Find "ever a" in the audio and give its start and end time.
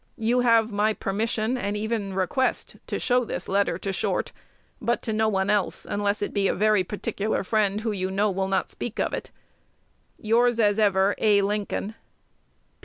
10.79-11.43